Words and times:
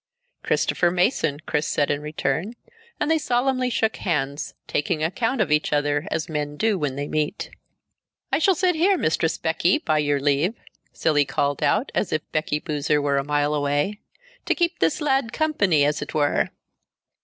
"Christopher 0.41 0.89
Mason," 0.89 1.41
Chris 1.45 1.67
said 1.67 1.91
in 1.91 2.01
return, 2.01 2.53
and 2.99 3.11
they 3.11 3.19
solemnly 3.19 3.69
shook 3.69 3.97
hands, 3.97 4.55
taking 4.65 5.03
account 5.03 5.39
of 5.39 5.51
each 5.51 5.71
other 5.71 6.07
as 6.09 6.27
men 6.27 6.57
do 6.57 6.75
when 6.79 6.95
they 6.95 7.07
meet. 7.07 7.51
"I 8.31 8.39
shall 8.39 8.55
sit 8.55 8.73
here, 8.73 8.97
Mistress 8.97 9.37
Becky, 9.37 9.77
by 9.77 9.99
your 9.99 10.19
leave," 10.19 10.55
Cilley 10.91 11.25
called 11.25 11.61
out, 11.61 11.91
as 11.93 12.11
if 12.11 12.23
Becky 12.31 12.57
Boozer 12.57 12.99
were 12.99 13.19
a 13.19 13.23
mile 13.23 13.53
away, 13.53 13.99
"to 14.47 14.55
keep 14.55 14.79
this 14.79 15.01
lad 15.01 15.31
company, 15.33 15.85
as 15.85 16.01
it 16.01 16.15
were." 16.15 16.49